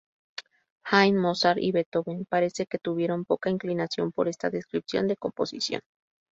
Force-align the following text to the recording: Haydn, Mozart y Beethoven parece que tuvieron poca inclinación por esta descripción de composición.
Haydn, 0.83 1.15
Mozart 1.19 1.59
y 1.59 1.71
Beethoven 1.71 2.25
parece 2.25 2.65
que 2.65 2.79
tuvieron 2.79 3.23
poca 3.23 3.51
inclinación 3.51 4.11
por 4.11 4.27
esta 4.27 4.49
descripción 4.49 5.07
de 5.07 5.15
composición. 5.15 5.81